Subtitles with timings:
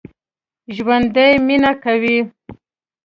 [0.75, 2.17] ژوندي مېنه کوي